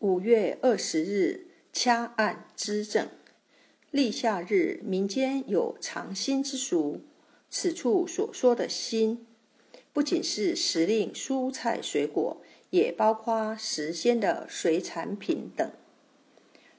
[0.00, 3.08] 五月二十日，掐按支正。
[3.90, 7.00] 立夏日，民间有尝新之俗。
[7.50, 9.26] 此处所说的“新”，
[9.92, 12.40] 不仅是时令蔬菜水果，
[12.70, 15.68] 也包括时鲜的水产品等。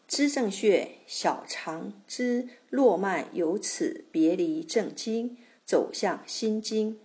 [0.07, 6.93] 支正穴，小肠之络脉由此别离正经，走向心经。《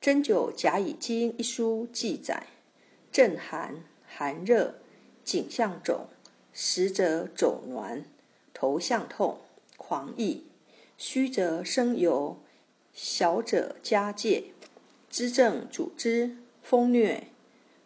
[0.00, 2.46] 针灸甲乙经》一书记载：
[3.12, 4.76] 正寒，寒热。
[5.28, 6.06] 颈项肿，
[6.54, 8.04] 实则肿挛；
[8.54, 9.36] 头项痛，
[9.76, 10.44] 狂意；
[10.96, 12.38] 虚则生疣，
[12.94, 14.44] 小者加戒。
[15.10, 17.24] 支正主之，风疟；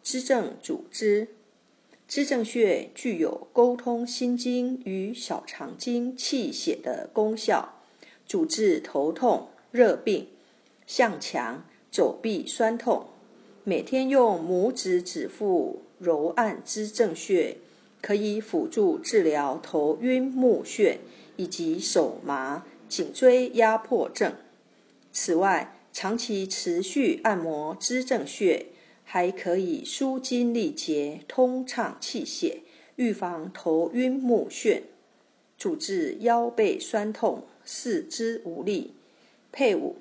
[0.01, 1.35] 支正主之，
[2.07, 7.81] 支正穴具有沟通心经与小肠经气血的功效，
[8.25, 10.29] 主治头痛、热病、
[10.87, 13.09] 向强、肘臂酸痛。
[13.65, 15.81] 每天用拇指指腹。
[15.99, 17.55] 揉按支正穴，
[18.01, 20.97] 可以辅助治疗头晕目眩
[21.37, 24.33] 以及手麻、颈椎压迫症。
[25.13, 28.65] 此外，长期持续按摩支正穴，
[29.05, 32.63] 还可以舒筋利结、通畅气血，
[32.97, 34.81] 预防头晕目眩，
[35.57, 38.91] 主治腰背酸痛、四肢无力。
[39.53, 39.95] 配伍：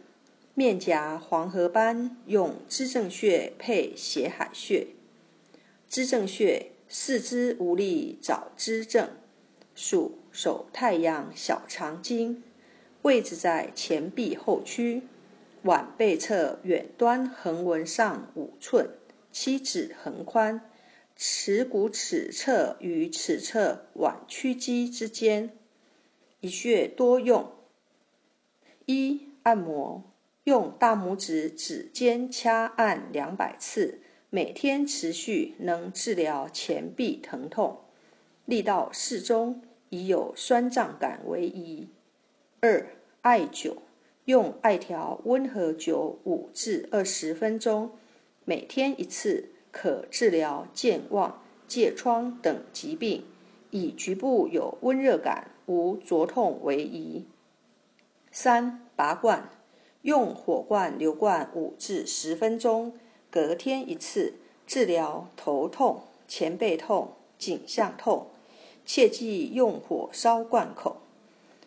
[0.55, 4.89] 面颊黄褐斑，用支正穴配血海穴。
[5.89, 9.09] 支正穴，四肢无力找支正，
[9.75, 12.43] 属手太阳小肠经，
[13.01, 15.05] 位置在前臂后区，
[15.63, 18.91] 腕背侧远端横纹上五寸，
[19.31, 20.61] 七指横宽，
[21.17, 25.57] 尺骨尺侧与尺侧腕屈肌之间。
[26.41, 27.53] 一穴多用：
[28.85, 30.05] 一、按摩，
[30.45, 34.01] 用大拇指指尖掐按两百次。
[34.35, 37.81] 每天持续能治疗前臂疼痛，
[38.47, 41.91] 力道适中，以有酸胀感为宜。
[42.61, 42.87] 二、
[43.21, 43.77] 艾灸，
[44.25, 47.91] 用艾条温和灸五至二十分钟，
[48.47, 53.27] 每天一次，可治疗健忘、疥疮等疾病，
[53.69, 57.27] 以局部有温热感、无灼痛为宜。
[58.31, 59.51] 三、拔罐，
[60.03, 62.93] 用火罐流罐五至十分钟。
[63.31, 64.35] 隔天一次，
[64.67, 68.27] 治疗头痛、前背痛、颈项痛，
[68.85, 70.99] 切忌用火烧罐口。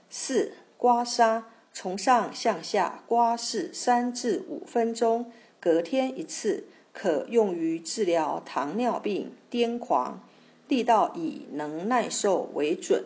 [0.09, 1.44] 四、刮痧，
[1.74, 10.22] 从上向下刮拭三至五分钟，隔天一次，可用于治疗糖尿病、癫狂，
[10.68, 13.03] 力道以能耐受为准。